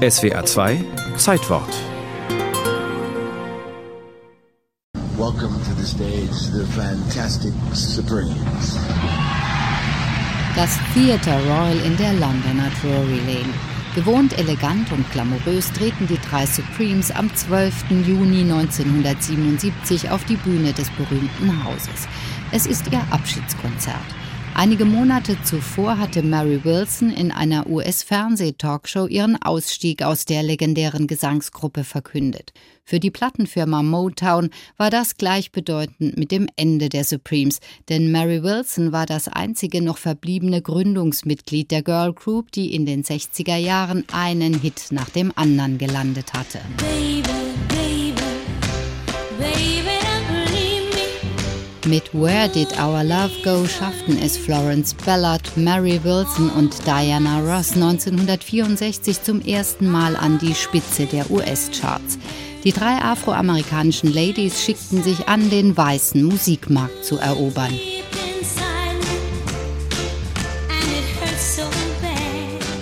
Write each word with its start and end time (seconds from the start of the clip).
SWA 0.00 0.42
2 0.42 0.82
Zeitwort. 1.18 1.68
Welcome 5.18 5.52
to 5.64 5.74
the 5.76 5.84
stage, 5.84 6.32
the 6.54 6.64
Fantastic 6.74 7.52
Supremes. 7.74 8.78
Das 10.56 10.78
Theatre 10.94 11.38
Royal 11.44 11.76
in 11.84 11.98
der 11.98 12.14
Londoner 12.14 12.70
Drury 12.80 13.20
Lane. 13.26 13.52
Gewohnt 13.94 14.38
elegant 14.38 14.90
und 14.90 15.04
glamourös 15.12 15.70
treten 15.72 16.06
die 16.06 16.18
drei 16.30 16.46
Supremes 16.46 17.10
am 17.10 17.34
12. 17.34 17.90
Juni 18.06 18.40
1977 18.40 20.10
auf 20.10 20.24
die 20.24 20.36
Bühne 20.36 20.72
des 20.72 20.88
berühmten 20.92 21.62
Hauses. 21.62 22.08
Es 22.52 22.64
ist 22.64 22.90
ihr 22.90 23.02
Abschiedskonzert. 23.10 23.96
Einige 24.54 24.84
Monate 24.84 25.36
zuvor 25.42 25.98
hatte 25.98 26.22
Mary 26.22 26.62
Wilson 26.64 27.10
in 27.10 27.30
einer 27.32 27.66
US-Fernseh-Talkshow 27.66 29.06
ihren 29.06 29.40
Ausstieg 29.40 30.02
aus 30.02 30.26
der 30.26 30.42
legendären 30.42 31.06
Gesangsgruppe 31.06 31.84
verkündet. 31.84 32.52
Für 32.84 33.00
die 33.00 33.10
Plattenfirma 33.10 33.82
Motown 33.82 34.50
war 34.76 34.90
das 34.90 35.16
gleichbedeutend 35.16 36.18
mit 36.18 36.30
dem 36.30 36.46
Ende 36.56 36.88
der 36.88 37.04
Supremes, 37.04 37.60
denn 37.88 38.10
Mary 38.10 38.42
Wilson 38.42 38.92
war 38.92 39.06
das 39.06 39.28
einzige 39.28 39.80
noch 39.80 39.96
verbliebene 39.96 40.60
Gründungsmitglied 40.60 41.70
der 41.70 41.82
Girl 41.82 42.12
Group, 42.12 42.52
die 42.52 42.74
in 42.74 42.84
den 42.84 43.02
60er 43.02 43.56
Jahren 43.56 44.04
einen 44.12 44.60
Hit 44.60 44.88
nach 44.90 45.08
dem 45.08 45.32
anderen 45.36 45.78
gelandet 45.78 46.34
hatte. 46.34 46.58
Baby, 46.76 47.22
baby, 47.68 48.14
baby. 49.38 49.89
Mit 51.90 52.14
Where 52.14 52.48
Did 52.48 52.78
Our 52.78 53.02
Love 53.02 53.32
Go 53.42 53.66
schafften 53.66 54.16
es 54.22 54.36
Florence 54.36 54.94
Ballard, 54.94 55.42
Mary 55.56 55.98
Wilson 56.04 56.48
und 56.50 56.86
Diana 56.86 57.40
Ross 57.40 57.72
1964 57.72 59.20
zum 59.20 59.40
ersten 59.40 59.90
Mal 59.90 60.14
an 60.14 60.38
die 60.38 60.54
Spitze 60.54 61.06
der 61.06 61.28
US-Charts. 61.32 62.16
Die 62.62 62.70
drei 62.70 62.96
afroamerikanischen 63.02 64.12
Ladies 64.12 64.62
schickten 64.62 65.02
sich 65.02 65.26
an, 65.26 65.50
den 65.50 65.76
weißen 65.76 66.22
Musikmarkt 66.22 67.04
zu 67.04 67.18
erobern. 67.18 67.76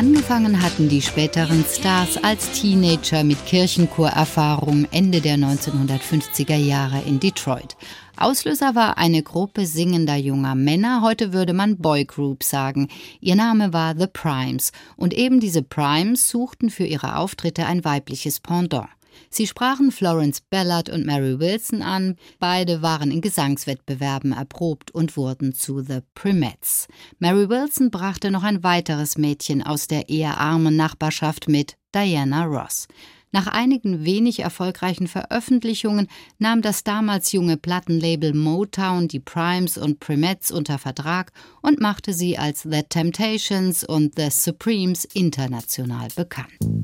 Angefangen 0.00 0.62
hatten 0.62 0.88
die 0.88 1.02
späteren 1.02 1.62
Stars 1.62 2.16
als 2.24 2.50
Teenager 2.52 3.22
mit 3.22 3.44
Kirchenchorerfahrung 3.44 4.86
Ende 4.92 5.20
der 5.20 5.36
1950er 5.36 6.56
Jahre 6.56 7.02
in 7.02 7.20
Detroit. 7.20 7.76
Auslöser 8.16 8.74
war 8.74 8.96
eine 8.96 9.22
Gruppe 9.22 9.66
singender 9.66 10.16
junger 10.16 10.54
Männer, 10.54 11.02
heute 11.02 11.34
würde 11.34 11.52
man 11.52 11.76
Boygroup 11.76 12.44
sagen. 12.44 12.88
Ihr 13.20 13.34
Name 13.34 13.74
war 13.74 13.94
The 13.94 14.06
Primes 14.06 14.72
und 14.96 15.12
eben 15.12 15.38
diese 15.38 15.62
Primes 15.62 16.30
suchten 16.30 16.70
für 16.70 16.84
ihre 16.84 17.16
Auftritte 17.16 17.66
ein 17.66 17.84
weibliches 17.84 18.40
Pendant. 18.40 18.88
Sie 19.28 19.46
sprachen 19.46 19.92
Florence 19.92 20.40
Ballard 20.40 20.88
und 20.88 21.04
Mary 21.04 21.38
Wilson 21.38 21.82
an. 21.82 22.16
Beide 22.38 22.82
waren 22.82 23.10
in 23.10 23.20
Gesangswettbewerben 23.20 24.32
erprobt 24.32 24.90
und 24.90 25.16
wurden 25.16 25.54
zu 25.54 25.82
The 25.82 26.00
Primettes. 26.14 26.88
Mary 27.18 27.48
Wilson 27.48 27.90
brachte 27.90 28.30
noch 28.30 28.42
ein 28.42 28.62
weiteres 28.62 29.18
Mädchen 29.18 29.62
aus 29.62 29.86
der 29.86 30.08
eher 30.08 30.38
armen 30.38 30.76
Nachbarschaft 30.76 31.48
mit, 31.48 31.76
Diana 31.94 32.44
Ross. 32.44 32.86
Nach 33.32 33.46
einigen 33.46 34.04
wenig 34.04 34.40
erfolgreichen 34.40 35.06
Veröffentlichungen 35.06 36.08
nahm 36.38 36.62
das 36.62 36.82
damals 36.82 37.30
junge 37.30 37.56
Plattenlabel 37.56 38.34
Motown 38.34 39.06
die 39.06 39.20
Primes 39.20 39.78
und 39.78 40.00
Primettes 40.00 40.50
unter 40.50 40.78
Vertrag 40.78 41.32
und 41.62 41.80
machte 41.80 42.12
sie 42.12 42.38
als 42.38 42.62
The 42.62 42.82
Temptations 42.88 43.84
und 43.84 44.14
The 44.16 44.30
Supremes 44.30 45.04
international 45.04 46.08
bekannt. 46.16 46.79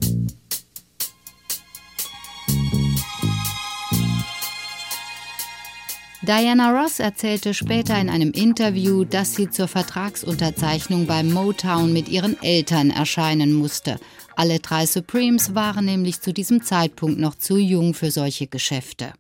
Diana 6.27 6.73
Ross 6.73 6.99
erzählte 6.99 7.55
später 7.55 7.97
in 8.01 8.11
einem 8.11 8.33
Interview, 8.33 9.05
dass 9.05 9.37
sie 9.37 9.49
zur 9.49 9.69
Vertragsunterzeichnung 9.69 11.07
beim 11.07 11.33
Motown 11.33 11.93
mit 11.93 12.09
ihren 12.09 12.43
Eltern 12.43 12.91
erscheinen 12.91 13.53
musste. 13.53 14.01
Alle 14.35 14.59
drei 14.59 14.87
Supremes 14.87 15.55
waren 15.55 15.85
nämlich 15.85 16.21
zu 16.21 16.33
diesem 16.33 16.65
Zeitpunkt 16.65 17.21
noch 17.21 17.37
zu 17.37 17.59
jung 17.59 17.95
für 17.95 18.11
solche 18.11 18.49
Geschäfte. 18.49 19.13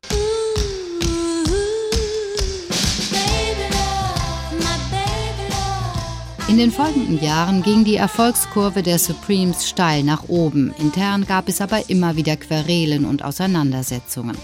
In 6.49 6.59
den 6.59 6.73
folgenden 6.73 7.23
Jahren 7.23 7.63
ging 7.63 7.85
die 7.85 7.97
Erfolgskurve 7.97 8.83
der 8.83 8.99
Supremes 8.99 9.69
steil 9.69 10.03
nach 10.03 10.29
oben. 10.29 10.75
Intern 10.81 11.25
gab 11.25 11.49
es 11.49 11.61
aber 11.61 11.89
immer 11.89 12.17
wieder 12.17 12.37
Querelen 12.37 13.05
und 13.05 13.25
Auseinandersetzungen. 13.25 14.37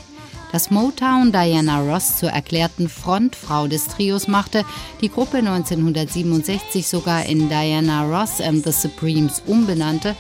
Dass 0.52 0.70
Motown 0.70 1.32
Diana 1.32 1.80
Ross 1.80 2.18
zur 2.18 2.28
erklärten 2.28 2.90
Frontfrau 2.90 3.68
des 3.68 3.88
Trios 3.88 4.28
machte, 4.28 4.66
die 5.00 5.08
Gruppe 5.08 5.38
1967 5.38 6.86
sogar 6.86 7.24
in 7.24 7.48
Diana 7.48 8.04
Ross 8.04 8.38
and 8.40 8.62
the 8.62 8.70
Supremes 8.70 9.42
umbenannte, 9.46 10.14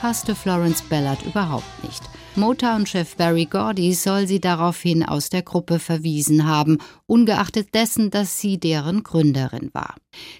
passte 0.00 0.34
Florence 0.34 0.82
Ballard 0.82 1.22
überhaupt 1.22 1.84
nicht. 1.84 2.02
Motown-Chef 2.36 3.16
Barry 3.16 3.46
Gordy 3.46 3.94
soll 3.94 4.26
sie 4.26 4.40
daraufhin 4.40 5.02
aus 5.02 5.30
der 5.30 5.42
Gruppe 5.42 5.78
verwiesen 5.78 6.46
haben, 6.46 6.78
ungeachtet 7.06 7.74
dessen, 7.74 8.10
dass 8.10 8.38
sie 8.40 8.58
deren 8.58 9.02
Gründerin 9.02 9.70
war. 9.72 9.94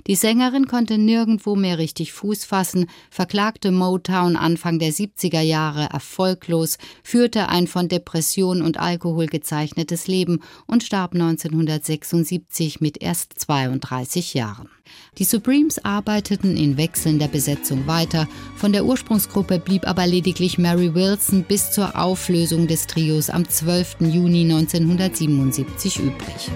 Die 0.07 0.15
Sängerin 0.15 0.67
konnte 0.67 0.99
nirgendwo 0.99 1.57
mehr 1.57 1.79
richtig 1.79 2.13
Fuß 2.13 2.45
fassen, 2.45 2.87
verklagte 3.11 3.73
Motown 3.73 4.37
Anfang 4.37 4.79
der 4.79 4.93
70er 4.93 5.41
Jahre 5.41 5.89
erfolglos, 5.91 6.79
führte 7.03 7.49
ein 7.49 7.67
von 7.67 7.89
Depression 7.89 8.63
und 8.63 8.79
Alkohol 8.79 9.27
gezeichnetes 9.27 10.07
Leben 10.07 10.41
und 10.67 10.83
starb 10.83 11.15
1976 11.15 12.81
mit 12.81 13.03
erst 13.03 13.39
32 13.39 14.35
Jahren. 14.35 14.69
Die 15.19 15.25
Supremes 15.25 15.85
arbeiteten 15.85 16.57
in 16.57 16.77
wechselnder 16.77 17.29
Besetzung 17.29 17.87
weiter, 17.87 18.29
von 18.57 18.73
der 18.73 18.85
Ursprungsgruppe 18.85 19.59
blieb 19.59 19.87
aber 19.87 20.07
lediglich 20.07 20.59
Mary 20.59 20.95
Wilson 20.95 21.45
bis 21.45 21.71
zur 21.71 21.99
Auflösung 21.99 22.67
des 22.67 22.87
Trios 22.87 23.31
am 23.31 23.49
12. 23.49 23.97
Juni 24.01 24.43
1977 24.43 25.99
übrig. 26.01 26.51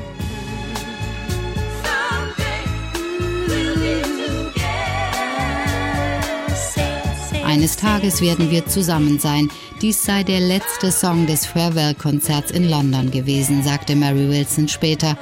Eines 7.51 7.77
Tages 7.77 8.21
werden 8.21 8.53
wir 8.53 8.67
zusammen 8.67 9.19
sein. 9.19 9.51
Dies 9.83 10.05
sei 10.05 10.23
der 10.23 10.39
letzte 10.39 10.93
Song 10.93 11.27
des 11.27 11.47
Farewell-Konzerts 11.47 12.53
in 12.53 12.71
London 12.71 13.11
gewesen, 13.11 13.65
sagte 13.65 13.97
Mary 13.97 14.29
Wilson 14.29 14.69
später. 14.69 15.19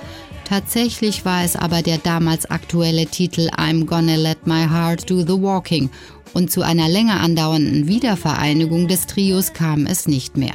Tatsächlich 0.48 1.26
war 1.26 1.44
es 1.44 1.56
aber 1.56 1.82
der 1.82 1.98
damals 1.98 2.50
aktuelle 2.50 3.04
Titel 3.04 3.50
I'm 3.50 3.84
Gonna 3.84 4.16
Let 4.16 4.46
My 4.46 4.66
Heart 4.66 5.10
Do 5.10 5.20
the 5.20 5.42
Walking 5.42 5.90
und 6.32 6.50
zu 6.50 6.62
einer 6.62 6.88
länger 6.88 7.20
andauernden 7.20 7.86
Wiedervereinigung 7.86 8.88
des 8.88 9.06
Trios 9.06 9.52
kam 9.52 9.84
es 9.84 10.08
nicht 10.08 10.38
mehr. 10.38 10.54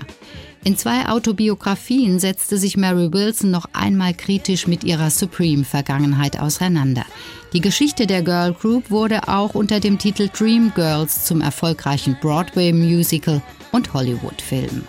In 0.64 0.78
zwei 0.78 1.10
Autobiografien 1.10 2.20
setzte 2.20 2.58
sich 2.58 2.76
Mary 2.76 3.12
Wilson 3.12 3.52
noch 3.52 3.66
einmal 3.74 4.14
kritisch 4.16 4.66
mit 4.66 4.84
ihrer 4.84 5.12
Supreme-Vergangenheit 5.12 6.40
auseinander. 6.40 7.06
Die 7.52 7.62
Geschichte 7.62 8.08
der 8.08 8.24
Girl 8.24 8.54
Group 8.54 8.90
wurde 8.90 9.28
auch 9.28 9.54
unter 9.54 9.80
dem 9.80 10.00
Titel 10.00 10.30
Dream 10.36 10.72
Girls 10.74 11.26
zum 11.26 11.42
erfolgreichen 11.42 12.18
Broadway-Musical 12.20 13.44
und 13.72 13.94
Hollywood-Film. 13.94 14.84